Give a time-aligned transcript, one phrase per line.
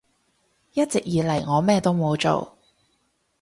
[0.73, 2.57] 一直以嚟我咩都冇做